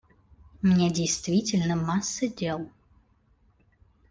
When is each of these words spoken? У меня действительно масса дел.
У 0.63 0.65
меня 0.65 0.89
действительно 0.89 1.75
масса 1.75 2.27
дел. 2.27 2.71